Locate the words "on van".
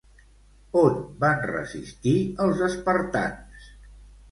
0.83-1.43